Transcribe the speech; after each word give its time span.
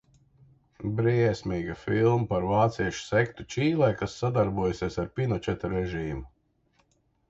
Briesmīga 1.01 1.75
filma 1.81 2.25
par 2.33 2.49
vāciešu 2.53 3.05
sektu 3.11 3.47
Čīlē, 3.57 3.93
kas 4.03 4.19
sadarbojusies 4.25 5.03
ar 5.07 5.17
Pinočeta 5.17 5.77
režīmu. 5.81 6.29